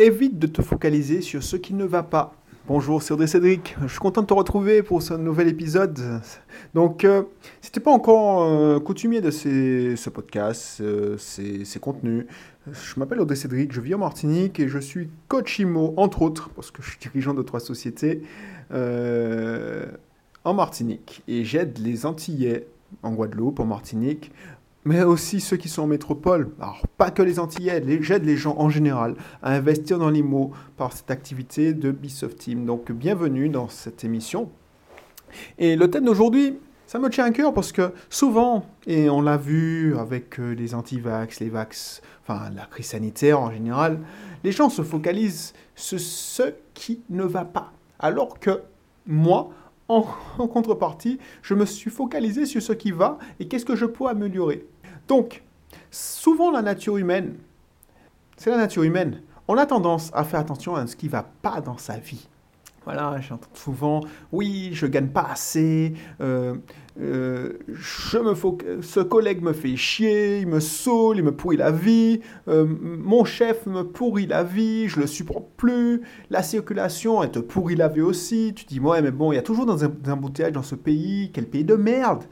évite 0.00 0.38
de 0.38 0.46
te 0.46 0.62
focaliser 0.62 1.20
sur 1.20 1.42
ce 1.42 1.56
qui 1.56 1.74
ne 1.74 1.84
va 1.84 2.02
pas. 2.02 2.34
Bonjour, 2.66 3.02
c'est 3.02 3.12
Audrey 3.12 3.26
Cédric. 3.26 3.76
Je 3.82 3.88
suis 3.88 3.98
content 3.98 4.22
de 4.22 4.26
te 4.26 4.34
retrouver 4.34 4.82
pour 4.82 5.02
ce 5.02 5.12
nouvel 5.14 5.48
épisode. 5.48 5.98
Donc, 6.72 7.04
euh, 7.04 7.24
si 7.60 7.70
tu 7.70 7.78
n'es 7.78 7.82
pas 7.82 7.90
encore 7.90 8.44
euh, 8.44 8.80
coutumier 8.80 9.20
de 9.20 9.30
ce 9.30 10.08
podcast, 10.08 10.80
euh, 10.80 11.18
ces, 11.18 11.64
ces, 11.66 11.80
contenus, 11.80 12.26
je 12.70 12.98
m'appelle 12.98 13.20
Audrey 13.20 13.36
Cédric, 13.36 13.72
je 13.72 13.80
vis 13.80 13.94
en 13.94 13.98
Martinique 13.98 14.58
et 14.58 14.68
je 14.68 14.78
suis 14.78 15.10
coach 15.28 15.58
IMO, 15.58 15.92
entre 15.96 16.22
autres, 16.22 16.48
parce 16.50 16.70
que 16.70 16.82
je 16.82 16.90
suis 16.90 16.98
dirigeant 16.98 17.34
de 17.34 17.42
trois 17.42 17.60
sociétés 17.60 18.22
en 18.72 20.54
Martinique. 20.54 21.22
Et 21.28 21.44
j'aide 21.44 21.78
les 21.78 22.06
Antillais 22.06 22.66
en 23.02 23.12
Guadeloupe, 23.12 23.60
en 23.60 23.66
Martinique, 23.66 24.32
mais 24.84 25.02
aussi 25.02 25.40
ceux 25.40 25.56
qui 25.56 25.68
sont 25.68 25.82
en 25.82 25.86
métropole. 25.86 26.50
Alors, 26.60 26.86
pas 26.96 27.10
que 27.10 27.22
les 27.22 27.38
Antillais, 27.38 27.82
j'aide 28.00 28.24
les 28.24 28.36
gens 28.36 28.56
en 28.58 28.70
général 28.70 29.14
à 29.42 29.54
investir 29.54 29.98
dans 29.98 30.10
l'IMO 30.10 30.52
par 30.76 30.92
cette 30.92 31.10
activité 31.10 31.74
de 31.74 31.90
Bisoft 31.90 32.38
Team. 32.38 32.64
Donc, 32.64 32.90
bienvenue 32.92 33.48
dans 33.48 33.68
cette 33.68 34.04
émission. 34.04 34.50
Et 35.58 35.76
le 35.76 35.90
thème 35.90 36.04
d'aujourd'hui, 36.04 36.58
ça 36.86 36.98
me 36.98 37.08
tient 37.08 37.26
à 37.26 37.30
cœur 37.30 37.54
parce 37.54 37.70
que 37.70 37.92
souvent, 38.08 38.66
et 38.86 39.08
on 39.08 39.20
l'a 39.20 39.36
vu 39.36 39.96
avec 39.96 40.40
euh, 40.40 40.54
les 40.54 40.74
anti-vax, 40.74 41.38
les 41.38 41.48
vax, 41.48 42.02
enfin 42.22 42.50
la 42.56 42.64
crise 42.64 42.86
sanitaire 42.86 43.40
en 43.40 43.52
général, 43.52 44.00
les 44.42 44.50
gens 44.50 44.68
se 44.70 44.82
focalisent 44.82 45.52
sur 45.76 46.00
ce 46.00 46.54
qui 46.74 47.00
ne 47.08 47.22
va 47.22 47.44
pas. 47.44 47.72
Alors 48.00 48.40
que 48.40 48.62
moi, 49.06 49.50
en, 49.86 50.02
contrepartie, 50.48 51.18
je 51.42 51.54
me 51.54 51.64
suis 51.64 51.90
focalisé 51.90 52.46
sur 52.46 52.62
ce 52.62 52.72
qui 52.72 52.90
va 52.90 53.18
et 53.38 53.46
qu'est-ce 53.46 53.64
que 53.64 53.76
je 53.76 53.86
peux 53.86 54.06
améliorer. 54.06 54.66
Donc, 55.10 55.42
souvent 55.90 56.52
la 56.52 56.62
nature 56.62 56.96
humaine, 56.96 57.36
c'est 58.36 58.48
la 58.48 58.56
nature 58.56 58.84
humaine. 58.84 59.22
On 59.48 59.58
a 59.58 59.66
tendance 59.66 60.12
à 60.14 60.22
faire 60.22 60.38
attention 60.38 60.76
à 60.76 60.86
ce 60.86 60.94
qui 60.94 61.06
ne 61.06 61.10
va 61.10 61.24
pas 61.42 61.60
dans 61.60 61.78
sa 61.78 61.98
vie. 61.98 62.28
Voilà, 62.92 63.20
j'entends 63.20 63.54
souvent, 63.54 64.00
oui, 64.32 64.70
je 64.72 64.84
gagne 64.84 65.10
pas 65.10 65.28
assez, 65.30 65.92
euh, 66.20 66.56
euh, 67.00 67.52
je 67.68 68.18
me 68.18 68.34
ce 68.82 68.98
collègue 68.98 69.42
me 69.42 69.52
fait 69.52 69.76
chier, 69.76 70.40
il 70.40 70.48
me 70.48 70.58
saoule, 70.58 71.18
il 71.18 71.22
me 71.22 71.30
pourrit 71.30 71.56
la 71.56 71.70
vie, 71.70 72.18
euh, 72.48 72.66
mon 72.68 73.24
chef 73.24 73.66
me 73.66 73.84
pourrit 73.84 74.26
la 74.26 74.42
vie, 74.42 74.88
je 74.88 74.98
le 74.98 75.06
supporte 75.06 75.46
plus, 75.56 76.02
la 76.30 76.42
circulation, 76.42 77.22
elle 77.22 77.30
te 77.30 77.38
pourrit 77.38 77.76
la 77.76 77.86
vie 77.86 78.00
aussi, 78.00 78.54
tu 78.56 78.64
dis, 78.64 78.80
ouais, 78.80 79.02
mais 79.02 79.12
bon, 79.12 79.30
il 79.30 79.36
y 79.36 79.38
a 79.38 79.42
toujours 79.42 79.66
dans 79.66 79.84
un, 79.84 79.92
embouteillage 80.08 80.50
dans 80.50 80.64
ce 80.64 80.74
pays, 80.74 81.30
quel 81.32 81.46
pays 81.46 81.64
de 81.64 81.76
merde. 81.76 82.24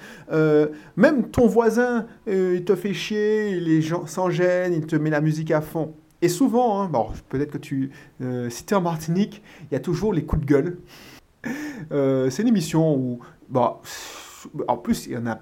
même 0.97 1.31
ton 1.31 1.47
voisin, 1.47 2.07
il 2.27 2.65
te 2.65 2.75
fait 2.75 2.95
chier, 2.95 3.61
les 3.61 3.81
gens 3.81 4.07
s'en 4.07 4.29
gênent, 4.29 4.73
il 4.73 4.87
te 4.87 4.97
met 4.97 5.11
la 5.11 5.21
musique 5.21 5.53
à 5.53 5.61
fond. 5.61 5.95
Et 6.21 6.29
souvent, 6.29 6.81
hein, 6.81 6.89
bon, 6.89 7.09
peut-être 7.29 7.53
que 7.53 7.59
tu... 7.59 7.91
Euh, 8.21 8.51
si 8.51 8.65
tu 8.65 8.75
en 8.75 8.81
Martinique, 8.81 9.43
il 9.71 9.75
y 9.75 9.77
a 9.77 9.81
toujours 9.81 10.13
les 10.13 10.25
coups 10.25 10.43
de 10.43 10.47
gueule. 10.47 10.79
Euh, 11.93 12.29
c'est 12.31 12.43
une 12.43 12.49
émission 12.49 12.95
où... 12.95 13.21
Bah, 13.49 13.81
en 14.67 14.77
plus, 14.77 15.07
il 15.07 15.13
y 15.13 15.17
en 15.17 15.27
a 15.27 15.41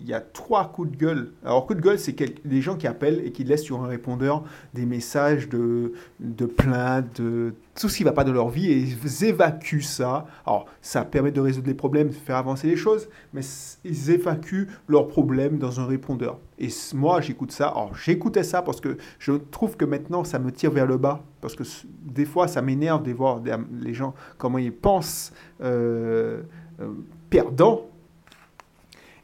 il 0.00 0.08
y, 0.08 0.14
a, 0.14 0.20
trois 0.20 0.72
coups 0.72 0.90
de 0.92 0.96
gueule. 0.96 1.32
Alors, 1.44 1.66
coup 1.66 1.74
de 1.74 1.80
gueule, 1.80 1.98
c'est 1.98 2.14
des 2.46 2.60
gens 2.60 2.76
qui 2.76 2.86
appellent 2.86 3.20
et 3.24 3.32
qui 3.32 3.44
laissent 3.44 3.64
sur 3.64 3.82
un 3.82 3.86
répondeur 3.86 4.44
des 4.74 4.86
messages 4.86 5.48
de, 5.48 5.92
de 6.20 6.46
plainte, 6.46 7.20
de 7.20 7.54
tout 7.78 7.88
ce 7.88 7.96
qui 7.96 8.04
ne 8.04 8.08
va 8.08 8.14
pas 8.14 8.24
dans 8.24 8.32
leur 8.32 8.48
vie, 8.48 8.70
et 8.70 8.78
ils 8.78 9.24
évacuent 9.24 9.82
ça. 9.82 10.26
Alors, 10.46 10.66
ça 10.82 11.04
permet 11.04 11.30
de 11.30 11.40
résoudre 11.40 11.68
les 11.68 11.74
problèmes, 11.74 12.08
de 12.08 12.14
faire 12.14 12.36
avancer 12.36 12.68
les 12.68 12.76
choses, 12.76 13.08
mais 13.32 13.42
ils 13.84 14.10
évacuent 14.10 14.68
leurs 14.88 15.06
problèmes 15.06 15.58
dans 15.58 15.80
un 15.80 15.86
répondeur. 15.86 16.38
Et 16.58 16.68
moi, 16.94 17.20
j'écoute 17.20 17.52
ça. 17.52 17.68
Alors, 17.68 17.94
j'écoutais 17.94 18.42
ça 18.42 18.62
parce 18.62 18.80
que 18.80 18.96
je 19.18 19.32
trouve 19.32 19.76
que 19.76 19.84
maintenant, 19.84 20.24
ça 20.24 20.38
me 20.38 20.50
tire 20.50 20.70
vers 20.70 20.86
le 20.86 20.96
bas. 20.96 21.24
Parce 21.40 21.54
que 21.54 21.62
des 22.04 22.24
fois, 22.24 22.48
ça 22.48 22.62
m'énerve 22.62 23.02
de 23.04 23.12
voir 23.12 23.40
les 23.80 23.94
gens, 23.94 24.14
comment 24.38 24.58
ils 24.58 24.72
pensent 24.72 25.32
euh, 25.62 26.42
euh, 26.80 26.88
perdants 27.30 27.86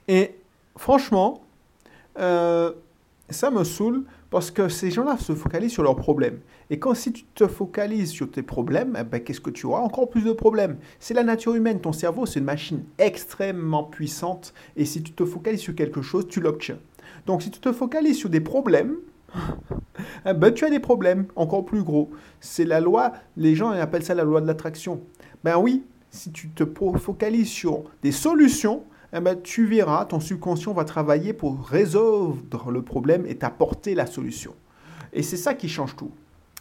et 0.09 0.35
franchement, 0.77 1.43
euh, 2.19 2.73
ça 3.31 3.51
me 3.51 3.65
saoule 3.65 4.05
parce 4.31 4.51
que 4.51 4.69
ces 4.69 4.91
gens-là 4.91 5.17
se 5.17 5.35
focalisent 5.35 5.73
sur 5.73 5.83
leurs 5.83 5.97
problèmes. 5.97 6.41
Et 6.71 6.79
quand 6.79 6.95
si 6.95 7.13
tu 7.13 7.25
te 7.35 7.47
focalises 7.47 8.11
sur 8.11 8.31
tes 8.31 8.43
problèmes, 8.43 8.97
eh 9.01 9.05
ben, 9.05 9.21
qu'est-ce 9.21 9.41
que 9.41 9.51
tu 9.51 9.67
auras 9.67 9.81
Encore 9.81 10.09
plus 10.09 10.25
de 10.25 10.33
problèmes? 10.33 10.77
C'est 10.99 11.15
la 11.15 11.23
nature 11.23 11.55
humaine. 11.55 11.81
Ton 11.81 11.93
cerveau, 11.93 12.27
c'est 12.27 12.41
une 12.41 12.45
machine 12.47 12.83
extrêmement 12.99 13.85
puissante. 13.85 14.53
Et 14.77 14.85
si 14.85 15.03
tu 15.03 15.13
te 15.13 15.25
focalises 15.25 15.61
sur 15.61 15.75
quelque 15.75 16.03
chose, 16.03 16.27
tu 16.29 16.41
l'obtiens. 16.41 16.79
Donc 17.27 17.43
si 17.43 17.51
tu 17.51 17.61
te 17.61 17.73
focalises 17.73 18.19
sur 18.19 18.29
des 18.29 18.41
problèmes, 18.41 18.97
eh 20.27 20.35
ben, 20.35 20.53
tu 20.53 20.65
as 20.65 20.71
des 20.71 20.81
problèmes 20.81 21.27
encore 21.37 21.65
plus 21.65 21.83
gros. 21.83 22.11
C'est 22.41 22.65
la 22.65 22.81
loi, 22.81 23.13
les 23.37 23.55
gens 23.55 23.71
appellent 23.71 24.05
ça 24.05 24.15
la 24.15 24.25
loi 24.25 24.41
de 24.41 24.47
l'attraction. 24.47 25.01
Ben 25.45 25.59
oui, 25.59 25.85
si 26.11 26.31
tu 26.31 26.49
te 26.49 26.65
focalises 26.99 27.49
sur 27.49 27.85
des 28.03 28.13
solutions, 28.13 28.85
eh 29.15 29.21
ben, 29.21 29.41
tu 29.41 29.67
verras, 29.67 30.05
ton 30.07 30.19
subconscient 30.19 30.73
va 30.73 30.85
travailler 30.85 31.33
pour 31.33 31.65
résoudre 31.65 32.71
le 32.71 32.83
problème 32.83 33.25
et 33.27 33.37
t'apporter 33.37 33.95
la 33.95 34.07
solution. 34.07 34.55
Et 35.13 35.23
c'est 35.23 35.37
ça 35.37 35.55
qui 35.55 35.69
change 35.69 35.95
tout. 35.95 36.11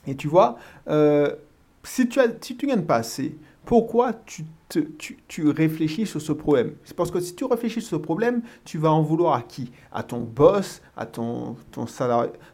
Et 0.05 0.15
tu 0.15 0.27
vois, 0.27 0.57
euh, 0.87 1.35
si 1.83 2.07
tu 2.07 2.19
ne 2.19 2.67
gagnes 2.67 2.83
pas 2.83 2.97
assez, 2.97 3.35
pourquoi 3.65 4.11
tu, 4.25 4.45
réfléchis 5.39 6.05
sur 6.05 6.21
ce 6.21 6.33
problème? 6.33 6.73
C'est 6.83 6.95
parce 6.95 7.09
que 7.09 7.19
si 7.19 7.33
tu 7.35 7.45
réfléchis 7.45 7.81
sur 7.81 7.97
ce 7.97 8.03
problème, 8.03 8.41
tu 8.65 8.77
vas 8.77 8.91
en 8.91 9.01
vouloir 9.01 9.35
à 9.35 9.41
qui? 9.41 9.71
À 9.91 10.03
ton 10.03 10.19
boss, 10.19 10.81
à 10.97 11.05
ton, 11.05 11.55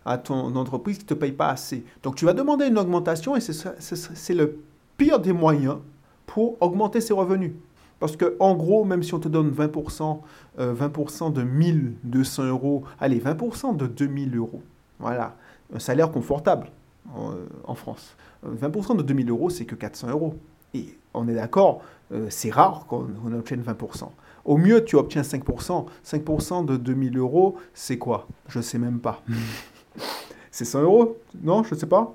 à 0.06 0.18
ton 0.18 0.56
entreprise 0.56 0.98
qui 1.00 1.06
ne 1.06 1.10
te 1.10 1.14
paye 1.16 1.32
pas 1.32 1.50
assez. 1.50 1.84
Donc 2.04 2.16
tu 2.16 2.26
vas 2.26 2.34
demander 2.34 2.68
une 2.68 2.78
augmentation 2.78 3.36
et 3.36 3.42
c'est 3.42 4.34
le 4.34 4.60
pire 4.98 5.20
des 5.20 5.34
moyens 5.34 5.78
pour 6.26 6.62
augmenter 6.62 7.02
ses 7.02 7.14
revenus. 7.14 7.54
Parce 8.00 8.16
que, 8.16 8.36
en 8.40 8.56
gros, 8.56 8.86
même 8.86 9.04
si 9.04 9.14
on 9.14 9.20
te 9.20 9.28
donne 9.28 9.52
20%, 9.52 10.20
20 10.58 10.60
euh, 10.60 11.30
de 11.32 11.44
1200 11.44 12.44
euros, 12.46 12.84
allez, 13.00 13.20
20% 13.20 13.76
de 13.76 13.88
2000 13.88 14.38
euros, 14.38 14.62
voilà, 15.00 15.36
un 15.74 15.80
salaire 15.80 16.12
confortable 16.12 16.68
en, 17.66 17.76
France. 17.76 18.16
20% 18.46 18.98
de 18.98 19.04
2000 19.04 19.30
euros, 19.30 19.50
c'est 19.50 19.66
que 19.66 19.76
400 19.76 20.10
euros. 20.10 20.36
Et 20.74 20.98
on 21.14 21.28
est 21.28 21.34
d'accord, 21.34 21.82
euh, 22.14 22.28
c'est 22.30 22.52
rare 22.52 22.86
qu'on 22.88 23.34
obtienne 23.34 23.62
20%. 23.62 24.10
Au 24.46 24.58
mieux, 24.58 24.84
tu 24.86 24.96
obtiens 24.96 25.24
5%. 25.24 25.86
5% 26.06 26.66
de 26.66 26.78
2000 26.78 27.18
euros, 27.18 27.58
c'est 27.74 27.98
quoi? 27.98 28.28
Je 28.48 28.60
ne 28.60 28.64
sais 28.64 28.78
même 28.78 29.00
pas. 29.00 29.22
c'est 30.52 30.66
100 30.66 30.84
euros? 30.84 31.18
Non, 31.42 31.64
je 31.64 31.76
ne 31.76 31.80
sais 31.80 31.88
pas. 31.88 32.14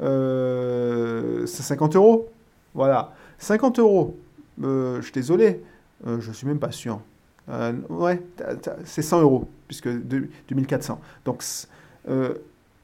Euh, 0.00 1.46
c'est 1.46 1.62
50 1.62 1.96
euros? 1.96 2.28
Voilà. 2.74 3.12
50 3.38 3.78
euros 3.78 4.16
euh, 4.62 4.96
je 4.98 5.02
suis 5.02 5.12
désolé, 5.12 5.62
euh, 6.06 6.20
je 6.20 6.32
suis 6.32 6.46
même 6.46 6.58
pas 6.58 6.72
sûr. 6.72 7.00
Euh, 7.48 7.72
ouais, 7.88 8.22
c'est 8.84 9.02
100 9.02 9.20
euros, 9.22 9.48
puisque 9.66 9.88
2400. 9.88 11.00
Donc, 11.24 11.42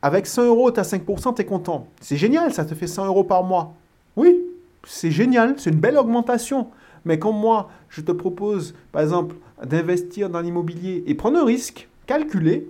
avec 0.02 0.26
100 0.26 0.46
euros, 0.46 0.70
tu 0.70 0.80
as 0.80 0.90
5%, 0.90 1.34
tu 1.34 1.42
es 1.42 1.44
content. 1.44 1.86
C'est 2.00 2.16
génial, 2.16 2.52
ça 2.52 2.64
te 2.64 2.74
fait 2.74 2.86
100 2.86 3.06
euros 3.06 3.24
par 3.24 3.44
mois. 3.44 3.74
Oui, 4.16 4.40
c'est 4.84 5.10
génial, 5.10 5.54
c'est 5.58 5.70
une 5.70 5.80
belle 5.80 5.96
augmentation. 5.96 6.68
Mais 7.04 7.18
quand 7.18 7.32
moi, 7.32 7.70
je 7.88 8.00
te 8.00 8.12
propose, 8.12 8.74
par 8.92 9.02
exemple, 9.02 9.36
d'investir 9.64 10.28
dans 10.28 10.40
l'immobilier 10.40 11.04
et 11.06 11.14
prendre 11.14 11.38
un 11.38 11.44
risque 11.44 11.88
calculé, 12.06 12.68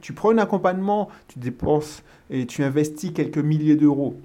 tu 0.00 0.12
prends 0.12 0.30
un 0.30 0.38
accompagnement, 0.38 1.08
tu 1.28 1.38
dépenses 1.38 2.02
et 2.30 2.46
tu 2.46 2.62
investis 2.62 3.12
quelques 3.12 3.38
milliers 3.38 3.76
d'euros. 3.76 4.16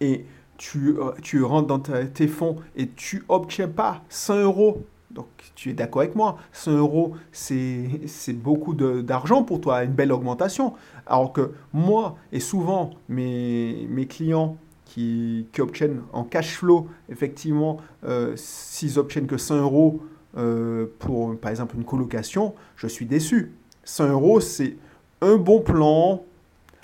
Et 0.00 0.24
tu, 0.60 0.98
euh, 0.98 1.12
tu 1.22 1.42
rentres 1.42 1.68
dans 1.68 1.78
tes 1.78 2.28
fonds 2.28 2.56
et 2.76 2.90
tu 2.90 3.24
obtiens 3.28 3.66
pas 3.66 4.02
100 4.10 4.42
euros. 4.42 4.84
Donc, 5.10 5.26
tu 5.54 5.70
es 5.70 5.72
d'accord 5.72 6.02
avec 6.02 6.14
moi, 6.14 6.36
100 6.52 6.72
euros, 6.76 7.14
c'est 7.32 7.88
beaucoup 8.34 8.74
d'argent 8.74 9.42
pour 9.42 9.60
toi, 9.62 9.82
une 9.82 9.92
belle 9.92 10.12
augmentation. 10.12 10.74
Alors 11.06 11.32
que 11.32 11.52
moi, 11.72 12.16
et 12.30 12.40
souvent 12.40 12.90
mes, 13.08 13.86
mes 13.88 14.06
clients 14.06 14.58
qui, 14.84 15.46
qui, 15.52 15.62
obtiennent 15.62 16.02
en 16.12 16.24
cash 16.24 16.58
flow, 16.58 16.88
effectivement, 17.08 17.78
euh, 18.04 18.34
s'ils 18.36 18.98
obtiennent 18.98 19.26
que 19.26 19.38
100 19.38 19.62
euros 19.62 20.02
euh, 20.36 20.86
pour, 20.98 21.36
par 21.38 21.50
exemple, 21.50 21.74
une 21.76 21.84
colocation, 21.84 22.54
je 22.76 22.86
suis 22.86 23.06
déçu. 23.06 23.52
100 23.84 24.08
euros, 24.10 24.40
c'est 24.40 24.76
un 25.22 25.36
bon 25.36 25.60
plan 25.60 26.22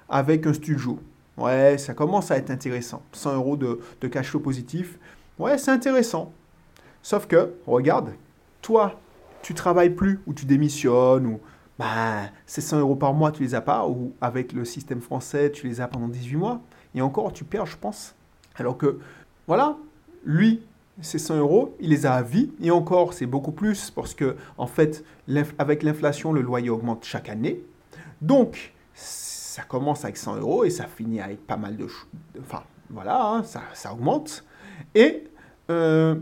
avec 0.08 0.46
un 0.46 0.54
studio. 0.54 0.98
Ouais, 1.36 1.76
ça 1.78 1.94
commence 1.94 2.30
à 2.30 2.36
être 2.38 2.50
intéressant. 2.50 3.02
100 3.12 3.34
euros 3.34 3.56
de, 3.56 4.08
cash 4.08 4.30
flow 4.30 4.40
positif. 4.40 4.98
Ouais, 5.38 5.58
c'est 5.58 5.70
intéressant. 5.70 6.32
Sauf 7.02 7.26
que, 7.26 7.54
regarde, 7.66 8.12
toi, 8.62 8.98
tu 9.42 9.54
travailles 9.54 9.90
plus 9.90 10.20
ou 10.26 10.32
tu 10.32 10.46
démissionnes 10.46 11.26
ou 11.26 11.40
bah, 11.78 12.30
ces 12.46 12.62
100 12.62 12.80
euros 12.80 12.96
par 12.96 13.12
mois, 13.12 13.32
tu 13.32 13.42
les 13.42 13.54
as 13.54 13.60
pas 13.60 13.86
ou 13.86 14.12
avec 14.20 14.52
le 14.52 14.64
système 14.64 15.00
français, 15.00 15.52
tu 15.52 15.66
les 15.66 15.80
as 15.80 15.88
pendant 15.88 16.08
18 16.08 16.36
mois. 16.36 16.60
Et 16.94 17.02
encore, 17.02 17.32
tu 17.32 17.44
perds, 17.44 17.66
je 17.66 17.76
pense. 17.76 18.14
Alors 18.56 18.78
que, 18.78 18.98
voilà, 19.46 19.76
lui, 20.24 20.62
ces 21.02 21.18
100 21.18 21.36
euros, 21.36 21.76
il 21.80 21.90
les 21.90 22.06
a 22.06 22.14
à 22.14 22.22
vie. 22.22 22.50
Et 22.62 22.70
encore, 22.70 23.12
c'est 23.12 23.26
beaucoup 23.26 23.52
plus 23.52 23.90
parce 23.90 24.14
que, 24.14 24.36
en 24.56 24.66
fait, 24.66 25.04
avec 25.58 25.82
l'inflation, 25.82 26.32
le 26.32 26.40
loyer 26.40 26.70
augmente 26.70 27.04
chaque 27.04 27.28
année. 27.28 27.60
Donc, 28.22 28.72
ça 29.56 29.62
commence 29.62 30.04
avec 30.04 30.18
100 30.18 30.36
euros 30.36 30.64
et 30.64 30.70
ça 30.70 30.84
finit 30.84 31.18
avec 31.18 31.46
pas 31.46 31.56
mal 31.56 31.78
de, 31.78 31.86
enfin 32.42 32.62
voilà, 32.90 33.26
hein, 33.26 33.42
ça, 33.42 33.90
augmente. 33.90 34.44
Et 34.94 35.24
euh, 35.70 36.16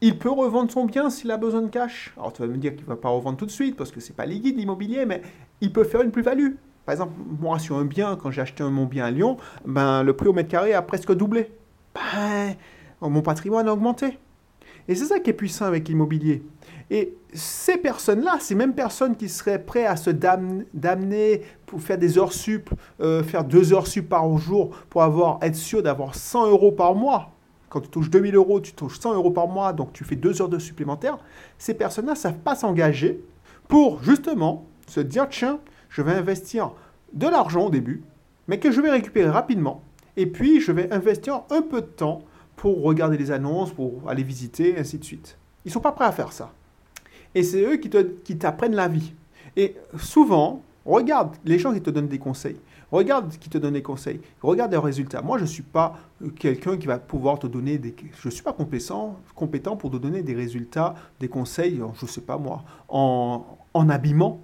il 0.00 0.16
peut 0.16 0.30
revendre 0.30 0.70
son 0.70 0.84
bien 0.84 1.10
s'il 1.10 1.32
a 1.32 1.36
besoin 1.36 1.62
de 1.62 1.68
cash. 1.68 2.14
Alors 2.16 2.32
tu 2.32 2.42
vas 2.42 2.46
me 2.46 2.56
dire 2.58 2.76
qu'il 2.76 2.84
ne 2.84 2.88
va 2.88 2.94
pas 2.94 3.08
revendre 3.08 3.38
tout 3.38 3.44
de 3.44 3.50
suite 3.50 3.74
parce 3.74 3.90
que 3.90 3.98
c'est 3.98 4.14
pas 4.14 4.24
liquide 4.24 4.56
l'immobilier, 4.56 5.04
mais 5.04 5.20
il 5.60 5.72
peut 5.72 5.82
faire 5.82 6.00
une 6.02 6.12
plus-value. 6.12 6.52
Par 6.84 6.92
exemple, 6.92 7.14
moi 7.40 7.58
sur 7.58 7.76
un 7.76 7.86
bien, 7.86 8.14
quand 8.14 8.30
j'ai 8.30 8.42
acheté 8.42 8.62
mon 8.62 8.84
bien 8.84 9.06
à 9.06 9.10
Lyon, 9.10 9.36
ben, 9.64 10.04
le 10.04 10.12
prix 10.14 10.28
au 10.28 10.32
mètre 10.32 10.48
carré 10.48 10.72
a 10.72 10.80
presque 10.80 11.12
doublé. 11.12 11.50
Ben, 11.96 12.54
mon 13.00 13.20
patrimoine 13.20 13.66
a 13.66 13.72
augmenté. 13.72 14.16
Et 14.88 14.94
c'est 14.94 15.06
ça 15.06 15.18
qui 15.18 15.30
est 15.30 15.34
puissant 15.34 15.64
avec 15.64 15.88
l'immobilier. 15.88 16.42
Et 16.90 17.14
ces 17.32 17.76
personnes-là, 17.76 18.38
ces 18.40 18.54
mêmes 18.54 18.74
personnes 18.74 19.16
qui 19.16 19.28
seraient 19.28 19.62
prêtes 19.62 19.86
à 19.86 19.96
se 19.96 20.10
damner 20.10 21.42
pour 21.66 21.80
faire 21.80 21.98
des 21.98 22.18
heures 22.18 22.32
sup, 22.32 22.70
euh, 23.00 23.22
faire 23.22 23.44
deux 23.44 23.72
heures 23.72 23.86
sup 23.86 24.08
par 24.08 24.36
jour 24.38 24.70
pour 24.88 25.02
avoir, 25.02 25.38
être 25.42 25.56
sûr 25.56 25.82
d'avoir 25.82 26.14
100 26.14 26.50
euros 26.50 26.72
par 26.72 26.94
mois. 26.94 27.32
Quand 27.68 27.80
tu 27.80 27.88
touches 27.88 28.10
2000 28.10 28.36
euros, 28.36 28.60
tu 28.60 28.72
touches 28.72 29.00
100 29.00 29.14
euros 29.14 29.32
par 29.32 29.48
mois, 29.48 29.72
donc 29.72 29.92
tu 29.92 30.04
fais 30.04 30.14
deux 30.14 30.40
heures 30.40 30.48
de 30.48 30.58
supplémentaire. 30.58 31.18
Ces 31.58 31.74
personnes-là 31.74 32.12
ne 32.12 32.16
savent 32.18 32.38
pas 32.38 32.54
s'engager 32.54 33.20
pour 33.66 34.02
justement 34.04 34.64
se 34.86 35.00
dire, 35.00 35.28
tiens, 35.28 35.58
je 35.88 36.02
vais 36.02 36.12
investir 36.12 36.72
de 37.12 37.26
l'argent 37.26 37.66
au 37.66 37.70
début, 37.70 38.02
mais 38.46 38.60
que 38.60 38.70
je 38.70 38.80
vais 38.80 38.90
récupérer 38.90 39.30
rapidement. 39.30 39.82
Et 40.16 40.26
puis, 40.26 40.60
je 40.60 40.70
vais 40.72 40.92
investir 40.92 41.42
un 41.50 41.62
peu 41.62 41.80
de 41.80 41.86
temps 41.86 42.22
pour 42.56 42.82
regarder 42.82 43.18
les 43.18 43.30
annonces, 43.30 43.72
pour 43.72 44.02
aller 44.08 44.22
visiter, 44.22 44.78
ainsi 44.78 44.98
de 44.98 45.04
suite. 45.04 45.36
Ils 45.64 45.68
ne 45.68 45.72
sont 45.72 45.80
pas 45.80 45.92
prêts 45.92 46.06
à 46.06 46.12
faire 46.12 46.32
ça. 46.32 46.52
Et 47.34 47.42
c'est 47.42 47.62
eux 47.62 47.76
qui 47.76 48.38
t'apprennent 48.38 48.74
la 48.74 48.88
vie. 48.88 49.12
Et 49.56 49.76
souvent, 49.98 50.62
regarde 50.84 51.36
les 51.44 51.58
gens 51.58 51.72
qui 51.72 51.80
te 51.80 51.90
donnent 51.90 52.08
des 52.08 52.18
conseils. 52.18 52.56
Regarde 52.92 53.36
qui 53.38 53.48
te 53.48 53.58
donne 53.58 53.74
des 53.74 53.82
conseils. 53.82 54.20
Regarde 54.42 54.70
les 54.70 54.78
résultats. 54.78 55.20
Moi, 55.20 55.38
je 55.38 55.42
ne 55.42 55.48
suis 55.48 55.62
pas 55.62 55.98
quelqu'un 56.38 56.76
qui 56.76 56.86
va 56.86 56.98
pouvoir 56.98 57.38
te 57.38 57.46
donner 57.46 57.78
des... 57.78 57.94
Je 58.20 58.28
ne 58.28 58.32
suis 58.32 58.42
pas 58.42 58.52
compétent, 58.52 59.18
compétent 59.34 59.76
pour 59.76 59.90
te 59.90 59.96
donner 59.96 60.22
des 60.22 60.34
résultats, 60.34 60.94
des 61.18 61.28
conseils, 61.28 61.80
je 61.94 62.04
ne 62.04 62.08
sais 62.08 62.20
pas 62.20 62.38
moi, 62.38 62.62
en, 62.88 63.44
en 63.74 63.88
habillement. 63.88 64.40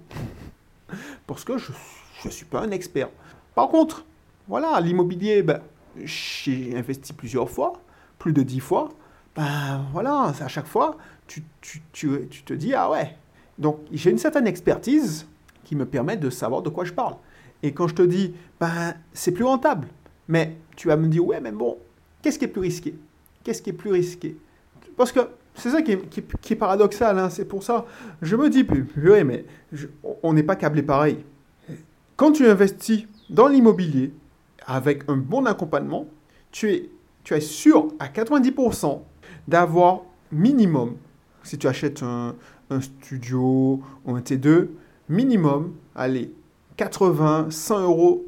Parce 1.27 1.43
que 1.43 1.57
je 1.57 1.71
ne 2.25 2.29
suis 2.29 2.45
pas 2.45 2.61
un 2.61 2.71
expert. 2.71 3.09
Par 3.55 3.69
contre, 3.69 4.05
voilà, 4.47 4.79
l'immobilier, 4.81 5.41
ben, 5.41 5.61
j'ai 6.03 6.75
investi 6.75 7.13
plusieurs 7.13 7.49
fois, 7.49 7.73
plus 8.23 8.31
de 8.31 8.41
dix 8.41 8.61
fois. 8.61 8.87
Ben 9.35 9.85
voilà, 9.91 10.33
à 10.39 10.47
chaque 10.47 10.65
fois, 10.65 10.97
tu, 11.27 11.43
tu, 11.59 11.81
tu, 11.91 12.27
tu 12.29 12.43
te 12.43 12.53
dis, 12.53 12.73
ah 12.73 12.89
ouais. 12.89 13.17
Donc 13.59 13.79
j'ai 13.91 14.11
une 14.11 14.17
certaine 14.17 14.47
expertise 14.47 15.27
qui 15.65 15.75
me 15.75 15.85
permet 15.85 16.15
de 16.15 16.29
savoir 16.29 16.61
de 16.61 16.69
quoi 16.69 16.85
je 16.85 16.93
parle. 16.93 17.17
Et 17.63 17.73
quand 17.73 17.89
je 17.89 17.95
te 17.95 18.01
dis, 18.01 18.33
ben, 18.61 18.93
c'est 19.11 19.33
plus 19.33 19.43
rentable, 19.43 19.89
mais 20.29 20.55
tu 20.77 20.87
vas 20.87 20.95
me 20.95 21.07
dire, 21.07 21.25
ouais, 21.25 21.41
mais 21.41 21.51
bon, 21.51 21.77
qu'est-ce 22.21 22.39
qui 22.39 22.45
est 22.45 22.47
plus 22.47 22.61
risqué? 22.61 22.95
Qu'est-ce 23.43 23.61
qui 23.61 23.71
est 23.71 23.73
plus 23.73 23.91
risqué? 23.91 24.37
Parce 24.95 25.11
que 25.11 25.19
c'est 25.55 25.71
ça 25.71 25.81
qui 25.81 25.91
est, 25.91 26.55
paradoxal, 26.55 27.19
hein, 27.19 27.29
c'est 27.29 27.45
pour 27.45 27.61
ça. 27.61 27.85
Je 28.21 28.37
me 28.37 28.49
dis, 28.49 28.65
oui, 28.69 29.23
mais 29.25 29.45
on 30.23 30.31
n'est 30.31 30.43
pas 30.43 30.55
câblé 30.55 30.81
pareil. 30.81 31.25
Quand 32.15 32.31
tu 32.31 32.47
investis 32.47 33.05
dans 33.29 33.49
l'immobilier 33.49 34.13
avec 34.65 35.03
un 35.09 35.17
bon 35.17 35.45
accompagnement, 35.45 36.07
tu 36.51 36.71
es, 36.71 36.89
tu 37.23 37.33
es 37.33 37.41
sûr 37.41 37.87
à 37.99 38.07
90% 38.07 39.01
d'avoir 39.47 40.01
minimum, 40.31 40.95
si 41.43 41.57
tu 41.57 41.67
achètes 41.67 42.03
un, 42.03 42.35
studio 42.81 43.81
ou 44.05 44.15
un 44.15 44.21
T2, 44.21 44.69
minimum, 45.07 45.73
allez, 45.95 46.31
80, 46.77 47.47
100 47.51 47.81
euros, 47.83 48.25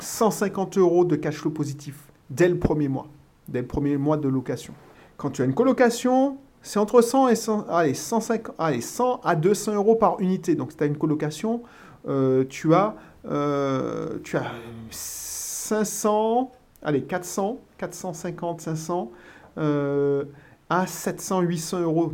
150 0.00 0.78
euros 0.78 1.04
de 1.04 1.14
cash 1.14 1.36
flow 1.36 1.50
positif 1.50 1.96
dès 2.28 2.48
le 2.48 2.58
premier 2.58 2.88
mois, 2.88 3.06
dès 3.46 3.60
le 3.60 3.66
premier 3.66 3.96
mois 3.96 4.16
de 4.16 4.28
location. 4.28 4.74
Quand 5.16 5.30
tu 5.30 5.42
as 5.42 5.44
une 5.44 5.54
colocation, 5.54 6.38
c'est 6.60 6.78
entre 6.78 7.02
100 7.02 7.28
et 7.28 7.36
100, 7.36 7.68
allez, 7.68 7.94
150, 7.94 8.56
allez, 8.58 8.80
100 8.80 9.20
à 9.22 9.36
200 9.36 9.74
euros 9.74 9.94
par 9.94 10.18
unité. 10.20 10.56
Donc, 10.56 10.72
si 10.72 10.78
tu 10.78 10.82
as 10.82 10.86
une 10.86 10.96
colocation, 10.96 11.62
euh, 12.08 12.44
tu, 12.48 12.74
as, 12.74 12.96
euh, 13.26 14.18
tu 14.24 14.36
as 14.36 14.50
500, 14.90 16.50
allez, 16.84 17.02
400, 17.02 17.58
450, 17.78 18.60
500 18.60 19.10
euh, 19.58 20.24
à 20.70 20.86
700, 20.86 21.40
800 21.40 21.80
euros 21.80 22.12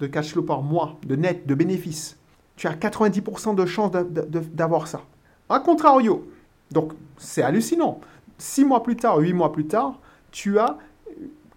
de 0.00 0.06
cash 0.06 0.32
flow 0.32 0.42
par 0.42 0.62
mois, 0.62 0.98
de 1.06 1.16
net, 1.16 1.46
de 1.46 1.54
bénéfices. 1.54 2.16
Tu 2.56 2.66
as 2.66 2.74
90% 2.74 3.54
de 3.54 3.66
chance 3.66 3.90
d'avoir 3.92 4.88
ça. 4.88 5.02
A 5.48 5.60
contrario, 5.60 6.28
donc 6.70 6.92
c'est 7.16 7.42
hallucinant. 7.42 8.00
Six 8.36 8.64
mois 8.64 8.82
plus 8.82 8.96
tard, 8.96 9.18
huit 9.18 9.32
mois 9.32 9.52
plus 9.52 9.66
tard, 9.66 9.98
tu 10.30 10.58
as 10.58 10.76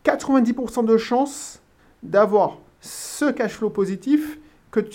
90% 0.05 0.85
de 0.85 0.97
chances 0.97 1.61
d'avoir 2.01 2.57
ce 2.79 3.31
cash 3.31 3.53
flow 3.53 3.69
positif 3.69 4.39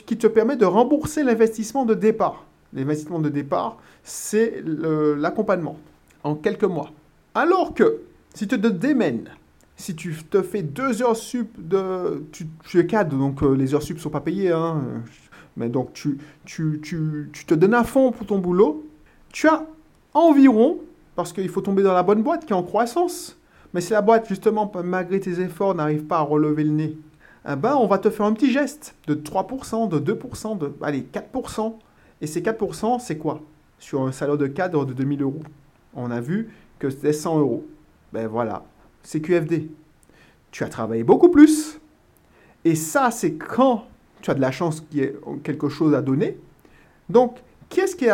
qui 0.06 0.16
te 0.16 0.26
permet 0.26 0.56
de 0.56 0.64
rembourser 0.64 1.22
l'investissement 1.22 1.84
de 1.84 1.94
départ. 1.94 2.44
L'investissement 2.72 3.18
de 3.18 3.28
départ, 3.28 3.78
c'est 4.02 4.62
l'accompagnement 4.64 5.76
en 6.24 6.34
quelques 6.34 6.64
mois. 6.64 6.90
Alors 7.36 7.74
que 7.74 8.00
si 8.32 8.48
tu 8.48 8.58
te 8.58 8.66
démènes, 8.66 9.28
si 9.76 9.94
tu 9.94 10.16
te 10.30 10.40
fais 10.40 10.62
deux 10.62 11.02
heures 11.02 11.14
sup 11.14 11.50
de... 11.58 12.24
Tu, 12.32 12.80
es 12.80 12.86
cadre, 12.86 13.14
donc 13.14 13.42
euh, 13.42 13.52
les 13.52 13.74
heures 13.74 13.82
sup 13.82 13.98
ne 13.98 14.00
sont 14.00 14.08
pas 14.08 14.22
payées. 14.22 14.52
Hein, 14.52 14.82
mais 15.58 15.68
donc 15.68 15.92
tu, 15.92 16.16
tu, 16.46 16.80
tu, 16.82 17.28
tu 17.34 17.44
te 17.44 17.52
donnes 17.52 17.74
à 17.74 17.84
fond 17.84 18.10
pour 18.10 18.26
ton 18.26 18.38
boulot, 18.38 18.86
tu 19.32 19.48
as 19.48 19.66
environ, 20.14 20.78
parce 21.14 21.34
qu'il 21.34 21.50
faut 21.50 21.60
tomber 21.60 21.82
dans 21.82 21.92
la 21.92 22.02
bonne 22.02 22.22
boîte 22.22 22.46
qui 22.46 22.54
est 22.54 22.56
en 22.56 22.62
croissance, 22.62 23.36
mais 23.74 23.82
si 23.82 23.92
la 23.92 24.00
boîte, 24.00 24.26
justement, 24.26 24.72
malgré 24.82 25.20
tes 25.20 25.38
efforts, 25.38 25.74
n'arrive 25.74 26.04
pas 26.04 26.18
à 26.20 26.22
relever 26.22 26.64
le 26.64 26.70
nez, 26.70 26.96
eh 27.46 27.54
ben, 27.54 27.76
on 27.76 27.86
va 27.86 27.98
te 27.98 28.08
faire 28.08 28.24
un 28.24 28.32
petit 28.32 28.50
geste 28.50 28.94
de 29.08 29.14
3%, 29.14 29.90
de 29.90 30.14
2%, 30.14 30.56
de 30.56 30.72
allez, 30.80 31.06
4%. 31.12 31.74
Et 32.22 32.26
ces 32.26 32.40
4%, 32.40 32.98
c'est 32.98 33.18
quoi? 33.18 33.42
Sur 33.78 34.06
un 34.06 34.12
salaire 34.12 34.38
de 34.38 34.46
cadre 34.46 34.86
de 34.86 34.94
2000 34.94 35.20
euros. 35.20 35.42
On 35.94 36.10
a 36.10 36.20
vu 36.20 36.48
que 36.78 36.90
c'était 36.90 37.12
100 37.12 37.40
euros. 37.40 37.66
Ben 38.12 38.26
voilà, 38.26 38.64
c'est 39.02 39.20
QFD. 39.20 39.68
Tu 40.50 40.64
as 40.64 40.68
travaillé 40.68 41.04
beaucoup 41.04 41.30
plus. 41.30 41.80
Et 42.64 42.74
ça, 42.74 43.10
c'est 43.10 43.34
quand 43.34 43.86
tu 44.22 44.30
as 44.30 44.34
de 44.34 44.40
la 44.40 44.50
chance 44.50 44.80
qu'il 44.80 44.98
y 44.98 45.02
ait 45.02 45.16
quelque 45.44 45.68
chose 45.68 45.94
à 45.94 46.02
donner. 46.02 46.38
Donc, 47.08 47.38
qu'est-ce 47.68 47.94
qui, 47.94 48.06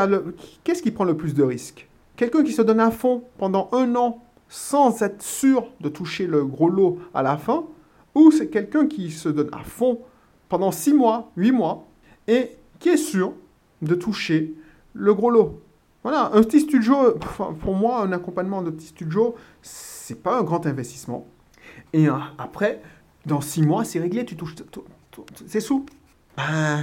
qui 0.82 0.90
prend 0.90 1.04
le 1.04 1.16
plus 1.16 1.34
de 1.34 1.42
risques? 1.42 1.88
Quelqu'un 2.16 2.44
qui 2.44 2.52
se 2.52 2.62
donne 2.62 2.80
à 2.80 2.90
fond 2.90 3.24
pendant 3.38 3.68
un 3.72 3.94
an 3.96 4.22
sans 4.48 5.00
être 5.02 5.22
sûr 5.22 5.68
de 5.80 5.88
toucher 5.88 6.26
le 6.26 6.44
gros 6.44 6.68
lot 6.68 6.98
à 7.14 7.22
la 7.22 7.38
fin, 7.38 7.64
ou 8.14 8.30
c'est 8.30 8.48
quelqu'un 8.48 8.86
qui 8.86 9.10
se 9.10 9.30
donne 9.30 9.48
à 9.52 9.64
fond 9.64 10.00
pendant 10.50 10.70
six 10.70 10.92
mois, 10.92 11.30
huit 11.36 11.52
mois, 11.52 11.86
et 12.28 12.50
qui 12.78 12.90
est 12.90 12.98
sûr 12.98 13.32
de 13.80 13.94
toucher 13.94 14.52
le 14.92 15.14
gros 15.14 15.30
lot? 15.30 15.62
Voilà, 16.02 16.30
un 16.34 16.42
petit 16.42 16.60
studio, 16.60 17.12
pour 17.60 17.74
moi, 17.74 18.02
un 18.02 18.12
accompagnement 18.12 18.62
de 18.62 18.70
petit 18.70 18.88
studio, 18.88 19.36
c'est 19.60 20.20
pas 20.20 20.38
un 20.38 20.42
grand 20.42 20.66
investissement. 20.66 21.26
Et 21.92 22.08
euh, 22.08 22.14
après, 22.38 22.82
dans 23.24 23.40
six 23.40 23.62
mois, 23.62 23.84
c'est 23.84 24.00
réglé, 24.00 24.24
tu 24.24 24.36
touches, 24.36 24.56
c'est 25.46 25.60
sous. 25.60 25.86
Ben, 26.36 26.82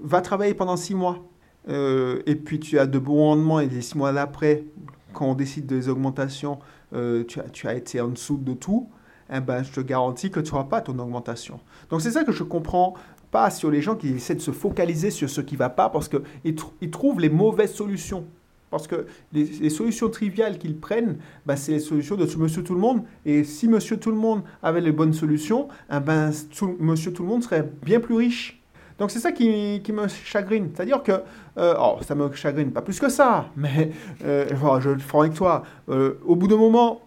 va 0.00 0.20
travailler 0.20 0.54
pendant 0.54 0.76
six 0.76 0.94
mois. 0.94 1.24
Euh, 1.68 2.22
et 2.26 2.34
puis 2.34 2.58
tu 2.58 2.78
as 2.78 2.86
de 2.86 2.98
bons 2.98 3.18
rendements 3.18 3.60
et 3.60 3.68
les 3.68 3.82
six 3.82 3.96
mois 3.96 4.12
d'après, 4.12 4.64
quand 5.12 5.26
on 5.26 5.34
décide 5.34 5.66
des 5.66 5.88
augmentations, 5.88 6.58
euh, 6.92 7.24
tu, 7.24 7.40
as, 7.40 7.48
tu, 7.48 7.68
as, 7.68 7.74
été 7.74 8.00
en 8.00 8.08
dessous 8.08 8.36
de 8.36 8.54
tout, 8.54 8.88
eh 9.32 9.40
ben, 9.40 9.62
je 9.62 9.72
te 9.72 9.80
garantis 9.80 10.30
que 10.30 10.40
tu 10.40 10.52
n'auras 10.52 10.64
pas 10.64 10.80
ton 10.80 10.98
augmentation. 10.98 11.60
Donc 11.90 12.02
c'est 12.02 12.12
ça 12.12 12.24
que 12.24 12.32
je 12.32 12.42
comprends 12.42 12.94
pas 13.30 13.50
sur 13.50 13.70
les 13.70 13.82
gens 13.82 13.96
qui 13.96 14.08
essaient 14.08 14.36
de 14.36 14.40
se 14.40 14.52
focaliser 14.52 15.10
sur 15.10 15.28
ce 15.28 15.40
qui 15.40 15.54
ne 15.54 15.58
va 15.58 15.68
pas 15.68 15.88
parce 15.88 16.08
qu'ils 16.08 16.56
ils 16.80 16.90
trouvent 16.90 17.20
les 17.20 17.28
mauvaises 17.28 17.74
solutions. 17.74 18.24
Parce 18.70 18.88
que 18.88 19.06
les, 19.32 19.70
solutions 19.70 20.08
triviales 20.08 20.58
qu'ils 20.58 20.76
prennent, 20.76 21.18
ben, 21.46 21.56
c'est 21.56 21.72
les 21.72 21.80
solutions 21.80 22.16
de 22.16 22.26
Monsieur 22.36 22.62
Tout 22.62 22.74
le 22.74 22.80
Monde. 22.80 23.02
Et 23.24 23.44
si 23.44 23.68
Monsieur 23.68 23.96
Tout 23.96 24.10
le 24.10 24.16
Monde 24.16 24.42
avait 24.62 24.80
les 24.80 24.92
bonnes 24.92 25.12
solutions, 25.12 25.68
eh 25.90 26.00
ben, 26.00 26.32
Monsieur 26.80 27.12
Tout 27.12 27.22
le 27.22 27.28
Monde 27.28 27.44
serait 27.44 27.68
bien 27.82 28.00
plus 28.00 28.14
riche. 28.14 28.60
Donc 28.98 29.10
c'est 29.10 29.18
ça 29.18 29.30
qui, 29.32 29.82
me 29.92 30.08
chagrine. 30.08 30.70
C'est-à-dire 30.74 31.02
que, 31.02 31.12
euh, 31.58 31.74
oh, 31.78 31.98
ça 32.00 32.14
me 32.14 32.32
chagrine 32.32 32.72
pas 32.72 32.82
plus 32.82 32.98
que 32.98 33.08
ça, 33.08 33.46
mais 33.56 33.92
euh, 34.24 34.46
je 34.80 34.90
le 34.90 34.98
ferai 34.98 35.26
avec 35.26 35.34
toi. 35.34 35.62
Euh, 35.88 36.18
au 36.24 36.34
bout 36.34 36.48
d'un 36.48 36.56
moment, 36.56 37.02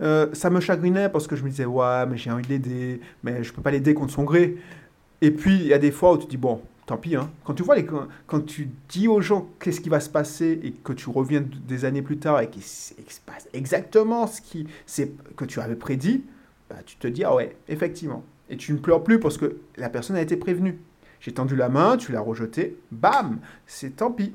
ça 0.00 0.50
me 0.50 0.60
chagrinait 0.60 1.08
parce 1.08 1.26
que 1.26 1.36
je 1.36 1.44
me 1.44 1.50
disais, 1.50 1.66
ouais, 1.66 2.06
mais 2.06 2.16
j'ai 2.16 2.30
envie 2.30 2.42
de 2.42 2.48
l'aider, 2.48 3.00
mais 3.22 3.44
je 3.44 3.52
peux 3.52 3.62
pas 3.62 3.70
l'aider 3.70 3.94
contre 3.94 4.12
son 4.12 4.24
gré. 4.24 4.56
Et 5.20 5.30
puis 5.30 5.54
il 5.54 5.66
y 5.66 5.74
a 5.74 5.78
des 5.78 5.90
fois 5.90 6.14
où 6.14 6.18
tu 6.18 6.26
dis, 6.26 6.38
bon, 6.38 6.62
tant 6.90 6.96
pis. 6.96 7.14
Hein. 7.14 7.30
Quand 7.44 7.54
tu 7.54 7.62
vois 7.62 7.76
les, 7.76 7.86
quand 7.86 8.40
tu 8.44 8.68
dis 8.88 9.06
aux 9.06 9.20
gens 9.20 9.48
qu'est-ce 9.60 9.80
qui 9.80 9.88
va 9.88 10.00
se 10.00 10.10
passer 10.10 10.58
et 10.64 10.72
que 10.72 10.92
tu 10.92 11.08
reviens 11.08 11.40
des 11.40 11.84
années 11.84 12.02
plus 12.02 12.18
tard 12.18 12.40
et 12.40 12.50
qu'il 12.50 12.64
se 12.64 12.94
passe 13.24 13.48
exactement 13.52 14.26
ce 14.26 14.40
qui, 14.40 14.66
que 15.36 15.44
tu 15.44 15.60
avais 15.60 15.76
prédit, 15.76 16.24
bah, 16.68 16.78
tu 16.84 16.96
te 16.96 17.06
dis, 17.06 17.22
ah 17.22 17.32
ouais, 17.32 17.56
effectivement. 17.68 18.24
Et 18.48 18.56
tu 18.56 18.72
ne 18.72 18.78
pleures 18.78 19.04
plus 19.04 19.20
parce 19.20 19.38
que 19.38 19.58
la 19.76 19.88
personne 19.88 20.16
a 20.16 20.20
été 20.20 20.36
prévenue. 20.36 20.80
J'ai 21.20 21.32
tendu 21.32 21.54
la 21.54 21.68
main, 21.68 21.96
tu 21.96 22.10
l'as 22.10 22.20
rejeté, 22.20 22.76
bam, 22.90 23.38
c'est 23.66 23.96
tant 23.96 24.10
pis. 24.10 24.32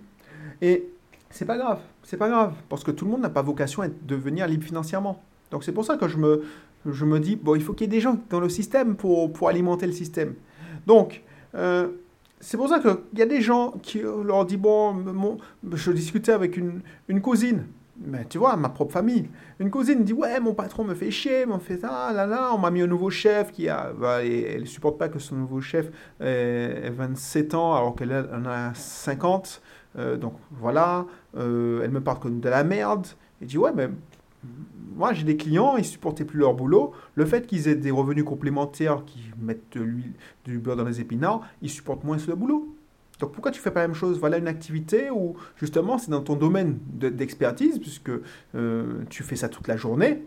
Et 0.62 0.88
c'est 1.30 1.46
pas 1.46 1.58
grave, 1.58 1.82
c'est 2.04 2.16
pas 2.16 2.30
grave, 2.30 2.54
parce 2.70 2.86
que 2.86 2.92
tout 2.92 3.04
le 3.04 3.12
monde 3.12 3.22
n'a 3.22 3.30
pas 3.30 3.42
vocation 3.42 3.82
à 3.82 3.90
devenir 3.90 4.48
libre 4.48 4.64
financièrement. 4.64 5.22
Donc 5.52 5.66
c'est 5.66 5.74
pour 5.74 5.84
ça 5.84 5.98
que 5.98 6.08
je 6.08 6.18
me, 6.18 6.46
je 6.86 7.04
me 7.04 7.20
dis, 7.20 7.36
bon, 7.36 7.56
il 7.56 7.62
faut 7.62 7.74
qu'il 7.74 7.86
y 7.86 7.90
ait 7.90 7.98
des 7.98 8.00
gens 8.00 8.18
dans 8.30 8.40
le 8.40 8.48
système 8.48 8.96
pour, 8.96 9.34
pour 9.34 9.50
alimenter 9.50 9.88
le 9.88 9.92
système. 9.92 10.36
Donc, 10.88 11.22
euh, 11.56 11.90
c'est 12.40 12.58
pour 12.58 12.70
ça 12.70 12.80
qu'il 12.80 13.20
y 13.20 13.22
a 13.22 13.26
des 13.26 13.42
gens 13.42 13.72
qui 13.82 14.02
leur 14.02 14.46
disent, 14.46 14.58
bon, 14.58 15.38
je 15.74 15.92
discutais 15.92 16.32
avec 16.32 16.58
une, 16.58 16.82
une 17.08 17.22
cousine, 17.22 17.66
mais 17.98 18.26
tu 18.26 18.38
vois, 18.38 18.56
ma 18.58 18.70
propre 18.70 18.92
famille. 18.92 19.30
Une 19.60 19.70
cousine 19.70 20.04
dit 20.04 20.14
Ouais, 20.14 20.40
mon 20.40 20.54
patron 20.54 20.84
me 20.84 20.94
fait 20.94 21.12
chier, 21.12 21.46
m'en 21.46 21.60
fait 21.60 21.78
ça, 21.78 22.12
là, 22.14 22.26
là. 22.26 22.52
On 22.54 22.58
m'a 22.58 22.70
mis 22.70 22.82
un 22.82 22.88
nouveau 22.88 23.10
chef 23.10 23.52
qui 23.52 23.70
a. 23.70 23.94
Bah, 23.94 24.24
elle 24.24 24.62
ne 24.62 24.66
supporte 24.66 24.98
pas 24.98 25.08
que 25.08 25.20
son 25.20 25.36
nouveau 25.36 25.62
chef 25.62 25.88
ait 26.20 26.90
27 26.90 27.54
ans 27.54 27.74
alors 27.76 27.96
qu'elle 27.96 28.12
en 28.12 28.46
a 28.46 28.74
50. 28.74 29.62
Euh, 29.98 30.18
donc 30.18 30.34
voilà. 30.52 31.06
Euh, 31.38 31.82
elle 31.84 31.92
me 31.92 32.02
parle 32.02 32.20
comme 32.20 32.40
de 32.42 32.50
la 32.50 32.64
merde. 32.64 33.08
Et 33.42 33.46
dit 33.46 33.58
Ouais, 33.58 33.72
mais 33.74 33.90
moi 34.96 35.14
j'ai 35.14 35.24
des 35.24 35.38
clients, 35.38 35.78
ils 35.78 35.86
supportaient 35.86 36.26
plus 36.26 36.40
leur 36.40 36.54
boulot. 36.54 36.94
Le 37.16 37.26
fait 37.26 37.46
qu'ils 37.46 37.68
aient 37.68 37.76
des 37.76 37.92
revenus 37.92 38.24
complémentaires 38.24 39.04
qui 39.06 39.20
mettent 39.40 39.78
du 40.46 40.60
beurre 40.60 40.78
dans 40.78 40.86
les 40.86 41.02
épinards, 41.02 41.42
ils 41.62 41.70
supportent 41.70 42.04
moins 42.04 42.18
ce 42.18 42.32
boulot. 42.32 42.76
Donc 43.20 43.32
pourquoi 43.32 43.52
tu 43.52 43.62
fais 43.62 43.72
pas 43.72 43.82
la 43.82 43.88
même 43.88 43.96
chose? 43.96 44.20
Voilà 44.20 44.38
une 44.38 44.48
activité 44.48 45.10
où 45.10 45.36
justement 45.58 45.98
c'est 45.98 46.12
dans 46.12 46.22
ton 46.22 46.36
domaine 46.36 46.80
d'expertise, 46.94 47.80
puisque 47.80 48.12
euh, 48.56 49.04
tu 49.10 49.24
fais 49.24 49.36
ça 49.36 49.50
toute 49.50 49.68
la 49.68 49.78
journée. 49.78 50.24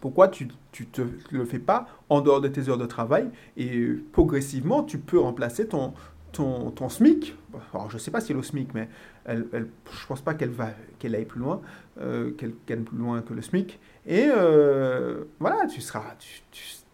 Pourquoi 0.00 0.28
tu 0.28 0.46
ne 0.46 1.04
le 1.30 1.44
fais 1.46 1.58
pas 1.58 1.86
en 2.10 2.20
dehors 2.20 2.42
de 2.42 2.48
tes 2.48 2.68
heures 2.68 2.76
de 2.76 2.86
travail? 2.86 3.30
Et 3.56 3.88
progressivement 4.12 4.82
tu 4.82 4.98
peux 4.98 5.18
remplacer 5.18 5.68
ton, 5.68 5.94
ton, 6.32 6.70
ton 6.70 6.88
SMIC. 6.88 7.36
Alors 7.72 7.90
je 7.90 7.96
ne 7.96 8.00
sais 8.00 8.10
pas 8.10 8.20
si 8.20 8.32
elle 8.32 8.38
est 8.38 8.40
au 8.40 8.44
SMIC, 8.44 8.74
mais 8.74 8.88
elle, 9.24 9.46
elle, 9.52 9.68
je 9.90 10.02
ne 10.02 10.06
pense 10.06 10.20
pas 10.20 10.34
qu'elle 10.34 10.50
va 10.50 10.70
aille 11.02 11.24
plus 11.24 11.40
loin, 11.40 11.60
euh, 12.00 12.32
qu'elle 12.32 12.54
gagne 12.66 12.82
plus 12.82 12.98
loin 12.98 13.22
que 13.22 13.34
le 13.34 13.42
SMIC. 13.42 13.78
Et 14.06 14.28
euh, 14.28 15.24
voilà, 15.40 15.66
tu 15.66 15.80
seras, 15.80 16.14
tu, 16.18 16.42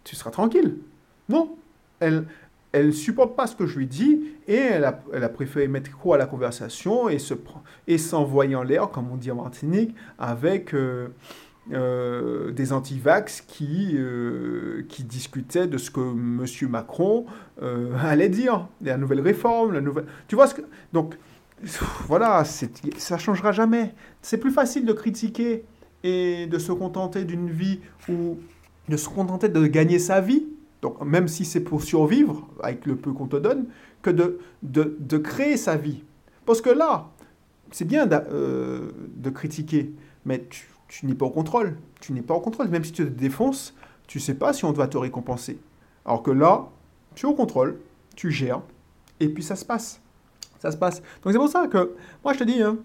tu, 0.03 0.15
seras 0.15 0.31
tranquille. 0.31 0.77
Non, 1.29 1.57
elle, 1.99 2.25
elle 2.71 2.93
supporte 2.93 3.35
pas 3.35 3.47
ce 3.47 3.55
que 3.55 3.65
je 3.65 3.77
lui 3.77 3.87
dis 3.87 4.33
et 4.47 4.55
elle 4.55 4.83
a, 4.83 5.01
elle 5.13 5.23
a 5.23 5.29
préféré 5.29 5.67
mettre 5.67 5.97
quoi 5.97 6.15
à 6.15 6.19
la 6.19 6.25
conversation 6.25 7.07
et, 7.07 7.19
se, 7.19 7.33
et 7.87 7.97
s'envoyer 7.97 8.55
en 8.55 8.63
l'air, 8.63 8.89
comme 8.89 9.09
on 9.11 9.15
dit 9.15 9.31
en 9.31 9.35
Martinique, 9.35 9.95
avec 10.19 10.73
euh, 10.73 11.07
euh, 11.73 12.51
des 12.51 12.73
antivax 12.73 13.41
qui, 13.41 13.95
euh, 13.95 14.83
qui 14.87 15.03
discutaient 15.03 15.67
de 15.67 15.77
ce 15.77 15.89
que 15.91 15.99
M. 15.99 16.45
Macron 16.69 17.25
allait 17.99 18.29
dire, 18.29 18.67
la 18.81 18.97
nouvelle 18.97 19.21
réforme, 19.21 19.73
la 19.73 19.81
nouvelle... 19.81 20.05
Tu 20.27 20.35
vois 20.35 20.47
ce 20.47 20.55
que... 20.55 20.61
Donc, 20.93 21.15
voilà, 22.07 22.43
ça 22.97 23.17
changera 23.17 23.51
jamais. 23.51 23.93
C'est 24.21 24.37
plus 24.37 24.51
facile 24.51 24.85
de 24.85 24.93
critiquer 24.93 25.65
et 26.03 26.47
de 26.47 26.59
se 26.59 26.71
contenter 26.71 27.23
d'une 27.23 27.49
vie 27.49 27.79
ou 28.09 28.37
de 28.89 28.97
se 28.97 29.09
contenter 29.09 29.49
de 29.49 29.65
gagner 29.65 29.97
sa 29.97 30.21
vie 30.21 30.45
donc 30.85 31.01
même 31.03 31.27
si 31.27 31.45
c'est 31.45 31.61
pour 31.61 31.81
survivre, 31.81 32.47
avec 32.61 32.85
le 32.85 32.95
peu 32.95 33.11
qu'on 33.11 33.25
te 33.25 33.37
donne, 33.37 33.65
que 34.03 34.11
de, 34.11 34.37
de, 34.61 35.17
créer 35.17 35.57
sa 35.57 35.77
vie. 35.77 36.03
Parce 36.45 36.61
que 36.61 36.69
là, 36.69 37.09
c'est 37.71 37.85
bien 37.85 38.07
euh, 38.11 38.91
de 39.15 39.29
critiquer, 39.31 39.91
mais 40.25 40.45
tu, 40.47 40.67
n'es 41.03 41.15
pas 41.15 41.25
au 41.25 41.31
contrôle. 41.31 41.77
Tu 42.01 42.13
n'es 42.13 42.21
pas 42.21 42.33
au 42.33 42.39
contrôle. 42.39 42.67
Même 42.69 42.83
si 42.83 42.91
tu 42.91 43.05
te 43.05 43.09
défonces, 43.09 43.73
tu 44.07 44.19
ne 44.19 44.23
sais 44.23 44.35
pas 44.35 44.53
si 44.53 44.65
on 44.65 44.71
doit 44.71 44.87
te 44.87 44.97
récompenser. 44.97 45.59
Alors 46.05 46.23
que 46.23 46.31
là, 46.31 46.67
tu 47.15 47.25
es 47.25 47.29
au 47.29 47.33
contrôle, 47.33 47.79
tu 48.15 48.31
gères, 48.31 48.61
et 49.19 49.29
puis 49.29 49.43
ça 49.43 49.55
se 49.55 49.65
passe. 49.65 50.01
Ça 50.59 50.71
se 50.71 50.77
passe. 50.77 51.01
Donc 51.23 51.33
c'est 51.33 51.39
pour 51.39 51.49
ça 51.49 51.67
que, 51.67 51.95
moi 52.23 52.33
je 52.33 52.39
te 52.39 52.43
dis, 52.43 52.61
hein, 52.61 52.77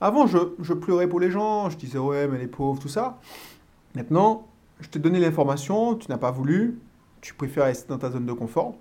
avant 0.00 0.26
je, 0.26 0.72
pleurais 0.74 1.06
pour 1.06 1.20
les 1.20 1.30
gens, 1.30 1.70
je 1.70 1.76
disais 1.76 1.98
ouais 1.98 2.28
mais 2.28 2.38
les 2.38 2.46
pauvres, 2.46 2.80
tout 2.80 2.88
ça. 2.88 3.18
Maintenant, 3.94 4.48
je 4.80 4.88
t'ai 4.88 4.98
donné 4.98 5.20
l'information, 5.20 5.94
tu 5.94 6.10
n'as 6.10 6.18
pas 6.18 6.30
voulu, 6.30 6.80
tu 7.20 7.34
préfères 7.34 7.64
rester 7.64 7.88
dans 7.88 7.98
ta 7.98 8.10
zone 8.10 8.26
de 8.26 8.32
confort, 8.32 8.74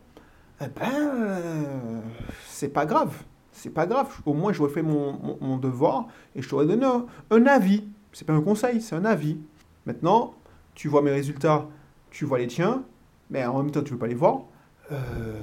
eh 0.62 0.68
ben, 0.68 2.02
c'est 2.48 2.70
pas 2.70 2.86
grave. 2.86 3.14
C'est 3.52 3.72
pas 3.72 3.86
grave. 3.86 4.08
Au 4.26 4.34
moins, 4.34 4.54
j'aurais 4.54 4.72
fait 4.72 4.82
mon, 4.82 5.58
devoir 5.58 6.08
et 6.36 6.42
je 6.42 6.50
t'aurais 6.50 6.66
donné 6.66 6.86
un 7.30 7.46
avis. 7.46 7.84
C'est 8.14 8.26
pas 8.26 8.34
un 8.34 8.42
conseil, 8.42 8.82
c'est 8.82 8.96
un 8.96 9.06
avis. 9.06 9.38
Maintenant, 9.86 10.34
tu 10.76 10.88
vois 10.88 11.02
mes 11.02 11.12
résultats, 11.12 11.68
tu 12.10 12.26
vois 12.26 12.40
les 12.40 12.48
tiens, 12.48 12.84
mais 13.30 13.46
en 13.46 13.62
même 13.64 13.72
temps, 13.72 13.82
tu 13.82 13.94
veux 13.94 14.00
pas 14.00 14.08
les 14.08 14.16
voir. 14.16 14.42
Euh, 14.92 15.40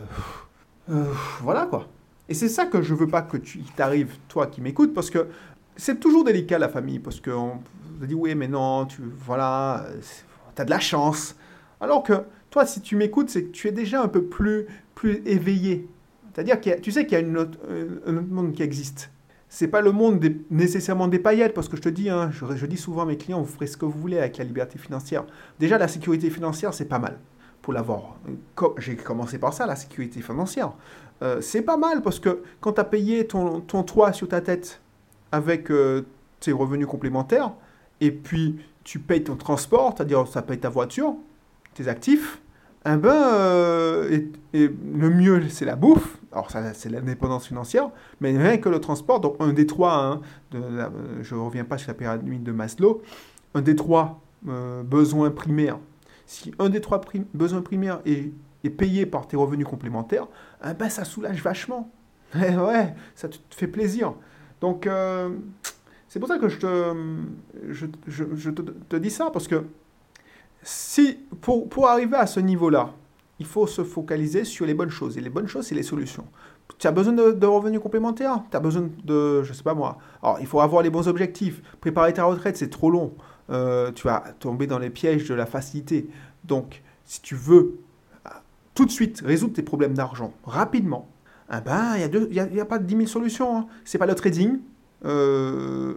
euh, 0.90 1.12
voilà 1.40 1.66
quoi. 1.66 1.88
Et 2.28 2.34
c'est 2.34 2.48
ça 2.48 2.66
que 2.66 2.82
je 2.82 2.94
veux 2.94 3.08
pas 3.08 3.22
que 3.22 3.38
tu 3.38 3.62
t'arrives, 3.76 4.16
toi 4.28 4.46
qui 4.46 4.60
m'écoutes, 4.60 4.92
parce 4.92 5.10
que 5.10 5.28
c'est 5.76 5.98
toujours 5.98 6.24
délicat 6.24 6.58
la 6.58 6.68
famille, 6.68 6.98
parce 6.98 7.20
qu'on 7.20 7.60
dit 8.02 8.14
oui, 8.14 8.34
mais 8.34 8.48
non, 8.48 8.84
tu 8.84 9.02
voilà, 9.24 9.86
tu 10.54 10.62
as 10.62 10.64
de 10.64 10.70
la 10.70 10.80
chance. 10.80 11.36
Alors 11.80 12.02
que 12.02 12.12
toi, 12.50 12.66
si 12.66 12.80
tu 12.80 12.96
m'écoutes, 12.96 13.30
c'est 13.30 13.44
que 13.44 13.50
tu 13.50 13.68
es 13.68 13.72
déjà 13.72 14.02
un 14.02 14.08
peu 14.08 14.24
plus, 14.24 14.66
plus 14.94 15.22
éveillé. 15.24 15.88
C'est-à-dire 16.32 16.60
que 16.60 16.80
tu 16.80 16.92
sais 16.92 17.04
qu'il 17.04 17.12
y 17.12 17.16
a 17.16 17.20
une 17.20 17.36
euh, 17.36 18.00
un 18.06 18.16
autre 18.16 18.28
monde 18.28 18.52
qui 18.52 18.62
existe. 18.62 19.10
C'est 19.48 19.68
pas 19.68 19.80
le 19.80 19.92
monde 19.92 20.22
nécessairement 20.50 21.08
des 21.08 21.18
paillettes, 21.18 21.54
parce 21.54 21.68
que 21.68 21.76
je 21.76 21.82
te 21.82 21.88
dis, 21.88 22.10
hein, 22.10 22.30
je, 22.30 22.66
dis 22.66 22.76
souvent 22.76 23.02
à 23.02 23.06
mes 23.06 23.16
clients, 23.16 23.40
vous 23.40 23.52
ferez 23.52 23.66
ce 23.66 23.76
que 23.76 23.86
vous 23.86 23.98
voulez 23.98 24.18
avec 24.18 24.36
la 24.36 24.44
liberté 24.44 24.78
financière. 24.78 25.24
Déjà, 25.58 25.78
la 25.78 25.88
sécurité 25.88 26.28
financière, 26.28 26.74
c'est 26.74 26.84
pas 26.84 26.98
mal 26.98 27.18
pour 27.62 27.72
l'avoir. 27.72 28.16
J'ai 28.78 28.96
commencé 28.96 29.38
par 29.38 29.54
ça, 29.54 29.66
la 29.66 29.76
sécurité 29.76 30.20
financière. 30.20 30.72
Euh, 31.22 31.40
c'est 31.40 31.62
pas 31.62 31.76
mal 31.76 32.02
parce 32.02 32.20
que 32.20 32.42
quand 32.60 32.74
tu 32.74 32.80
as 32.80 32.84
payé 32.84 33.26
ton, 33.26 33.60
ton, 33.60 33.82
toit 33.82 34.12
sur 34.12 34.28
ta 34.28 34.40
tête 34.40 34.80
avec 35.32 35.70
euh, 35.70 36.06
tes 36.40 36.52
revenus 36.52 36.86
complémentaires, 36.86 37.52
et 38.00 38.12
puis 38.12 38.60
tu 38.84 38.98
payes 38.98 39.24
ton 39.24 39.36
transport, 39.36 39.94
c'est-à-dire 39.96 40.26
ça 40.28 40.42
paye 40.42 40.58
ta 40.58 40.68
voiture, 40.68 41.16
tes 41.74 41.88
actifs, 41.88 42.40
eh 42.86 42.96
ben, 42.96 43.10
euh, 43.10 44.20
et, 44.52 44.68
le 44.68 45.10
mieux, 45.10 45.48
c'est 45.48 45.64
la 45.64 45.76
bouffe. 45.76 46.18
Alors, 46.32 46.50
ça, 46.50 46.74
c'est 46.74 46.88
l'indépendance 46.88 47.46
financière, 47.46 47.90
mais 48.20 48.36
rien 48.36 48.58
que 48.58 48.68
le 48.68 48.80
transport, 48.80 49.20
donc 49.20 49.36
un 49.40 49.52
des 49.52 49.66
trois, 49.66 50.04
hein, 50.04 50.20
je 50.52 51.34
ne 51.34 51.40
reviens 51.40 51.64
pas 51.64 51.78
sur 51.78 51.88
la 51.88 51.94
pyramide 51.94 52.42
de 52.42 52.52
Maslow, 52.52 53.02
un 53.54 53.62
des 53.62 53.74
trois 53.74 54.20
euh, 54.48 54.82
besoins 54.82 55.30
primaires, 55.30 55.78
si 56.26 56.54
un 56.58 56.68
des 56.68 56.80
trois 56.80 57.00
besoins 57.34 57.62
primaires 57.62 58.00
est, 58.06 58.30
est, 58.62 58.70
payé 58.70 59.06
par 59.06 59.26
tes 59.26 59.36
revenus 59.36 59.66
complémentaires, 59.66 60.28
eh 60.64 60.74
ben, 60.74 60.88
ça 60.88 61.04
soulage 61.04 61.42
vachement. 61.42 61.90
ouais, 62.34 62.94
ça 63.14 63.28
te, 63.28 63.36
fait 63.50 63.66
plaisir. 63.66 64.14
Donc, 64.60 64.86
euh, 64.86 65.30
c'est 66.08 66.20
pour 66.20 66.28
ça 66.28 66.38
que 66.38 66.48
je 66.48 66.58
te, 66.58 66.94
je, 67.70 67.86
je, 68.06 68.50
te 68.50 68.96
dis 68.96 69.10
ça, 69.10 69.30
parce 69.32 69.48
que 69.48 69.64
si, 70.68 71.18
pour, 71.40 71.66
pour 71.66 71.88
arriver 71.88 72.16
à 72.16 72.26
ce 72.26 72.40
niveau-là, 72.40 72.92
il 73.38 73.46
faut 73.46 73.66
se 73.66 73.82
focaliser 73.82 74.44
sur 74.44 74.66
les 74.66 74.74
bonnes 74.74 74.90
choses. 74.90 75.16
Et 75.16 75.20
les 75.22 75.30
bonnes 75.30 75.46
choses, 75.46 75.66
c'est 75.66 75.74
les 75.74 75.82
solutions. 75.82 76.26
Tu 76.76 76.86
as 76.86 76.92
besoin 76.92 77.14
de, 77.14 77.46
revenus 77.46 77.80
complémentaires? 77.80 78.42
Tu 78.50 78.56
as 78.56 78.60
besoin 78.60 78.90
de, 79.02 79.42
je 79.42 79.52
sais 79.54 79.62
pas 79.62 79.72
moi. 79.72 79.96
Alors, 80.22 80.36
il 80.40 80.46
faut 80.46 80.60
avoir 80.60 80.82
les 80.82 80.90
bons 80.90 81.08
objectifs. 81.08 81.62
Préparer 81.80 82.12
ta 82.12 82.24
retraite, 82.24 82.58
c'est 82.58 82.68
trop 82.68 82.90
long. 82.90 83.14
Euh, 83.48 83.92
tu 83.92 84.06
vas 84.06 84.22
tomber 84.40 84.66
dans 84.66 84.78
les 84.78 84.90
pièges 84.90 85.26
de 85.26 85.34
la 85.34 85.46
facilité. 85.46 86.10
Donc, 86.44 86.82
si 87.06 87.22
tu 87.22 87.34
veux 87.34 87.78
euh, 88.26 88.30
tout 88.74 88.84
de 88.84 88.90
suite 88.90 89.22
résoudre 89.24 89.54
tes 89.54 89.62
problèmes 89.62 89.94
d'argent 89.94 90.34
rapidement, 90.44 91.08
eh 91.50 91.62
ben, 91.64 91.96
il 91.96 92.30
n'y 92.30 92.40
a, 92.40 92.46
y 92.46 92.60
a, 92.60 92.66
pas 92.66 92.78
de 92.78 92.84
10 92.84 92.94
000 92.94 93.06
solutions. 93.06 93.56
Hein. 93.56 93.66
Ce 93.86 93.96
n'est 93.96 93.98
pas 93.98 94.06
le 94.06 94.14
trading. 94.14 94.58
Euh, 95.06 95.94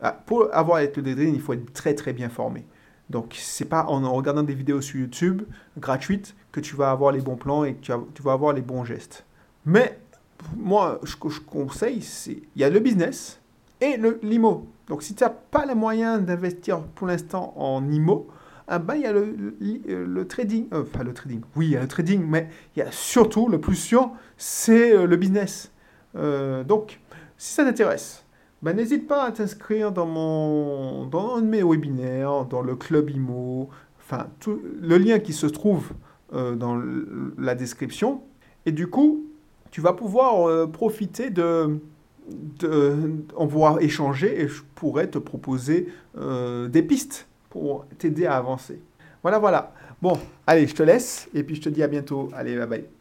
ah, 0.00 0.18
pour 0.26 0.48
avoir 0.52 0.80
le 0.80 0.90
trading, 0.90 1.32
il 1.32 1.40
faut 1.40 1.52
être 1.52 1.72
très 1.72 1.94
très 1.94 2.12
bien 2.12 2.28
formé. 2.28 2.64
Donc, 3.10 3.36
c'est 3.36 3.64
pas 3.64 3.86
en 3.86 4.12
regardant 4.14 4.44
des 4.44 4.54
vidéos 4.54 4.80
sur 4.80 5.00
YouTube 5.00 5.42
gratuites 5.76 6.34
que 6.52 6.60
tu 6.60 6.76
vas 6.76 6.90
avoir 6.90 7.12
les 7.12 7.20
bons 7.20 7.36
plans 7.36 7.64
et 7.64 7.74
que 7.74 7.80
tu 7.80 8.22
vas, 8.22 8.32
avoir 8.32 8.52
les 8.52 8.62
bons 8.62 8.84
gestes. 8.84 9.24
Mais 9.66 9.98
moi, 10.56 11.00
ce 11.04 11.16
que 11.16 11.28
je 11.28 11.40
conseille, 11.40 12.02
c'est 12.02 12.42
il 12.54 12.60
y 12.60 12.64
a 12.64 12.70
le 12.70 12.78
business 12.78 13.40
et 13.80 13.98
l'IMO. 14.22 14.66
Donc, 14.86 15.02
si 15.02 15.14
tu 15.14 15.24
n'as 15.24 15.30
pas 15.30 15.66
les 15.66 15.74
moyens 15.74 16.22
d'investir 16.22 16.80
pour 16.80 17.08
l'instant 17.08 17.52
en 17.56 17.86
IMO, 17.90 18.28
ah 18.72 18.78
ben, 18.78 18.94
il 18.94 19.02
y 19.02 19.06
a 19.06 19.12
le, 19.12 19.56
le, 19.58 20.28
trading. 20.28 20.68
Euh, 20.72 20.84
enfin, 20.84 21.02
le 21.02 21.12
trading. 21.12 21.40
Oui, 21.56 21.66
il 21.66 21.72
y 21.72 21.76
a 21.76 21.80
le 21.80 21.88
trading, 21.88 22.24
mais 22.24 22.48
il 22.76 22.78
y 22.78 22.82
a 22.82 22.92
surtout, 22.92 23.48
le 23.48 23.60
plus 23.60 23.74
sûr, 23.74 24.12
c'est 24.36 24.92
euh, 24.92 25.06
le 25.06 25.16
business. 25.16 25.72
Euh, 26.14 26.62
donc, 26.62 27.00
si 27.36 27.52
ça 27.52 27.64
t'intéresse, 27.64 28.24
ben, 28.62 28.76
n'hésite 28.76 29.08
pas 29.08 29.24
à 29.24 29.32
t'inscrire 29.32 29.90
dans, 29.92 30.06
mon, 30.06 31.06
dans 31.06 31.36
un 31.36 31.42
de 31.42 31.46
mes 31.46 31.62
webinaires, 31.62 32.44
dans 32.44 32.60
le 32.60 32.76
club 32.76 33.10
IMO, 33.10 33.70
enfin, 33.98 34.26
tout, 34.38 34.60
le 34.80 34.98
lien 34.98 35.18
qui 35.18 35.32
se 35.32 35.46
trouve 35.46 35.92
euh, 36.34 36.54
dans 36.54 36.80
la 37.38 37.54
description. 37.54 38.22
Et 38.66 38.72
du 38.72 38.86
coup, 38.86 39.24
tu 39.70 39.80
vas 39.80 39.94
pouvoir 39.94 40.48
euh, 40.48 40.66
profiter 40.66 41.30
de, 41.30 41.78
de, 42.58 42.94
échanger 43.80 44.42
et 44.42 44.48
je 44.48 44.62
pourrais 44.74 45.08
te 45.08 45.18
proposer 45.18 45.88
euh, 46.18 46.68
des 46.68 46.82
pistes 46.82 47.26
pour 47.48 47.86
t'aider 47.98 48.26
à 48.26 48.36
avancer. 48.36 48.80
Voilà, 49.22 49.38
voilà. 49.38 49.72
Bon, 50.02 50.18
allez, 50.46 50.66
je 50.66 50.74
te 50.74 50.82
laisse 50.82 51.28
et 51.34 51.42
puis 51.42 51.56
je 51.56 51.62
te 51.62 51.68
dis 51.68 51.82
à 51.82 51.88
bientôt. 51.88 52.28
Allez, 52.34 52.56
bye 52.56 52.66
bye. 52.66 52.99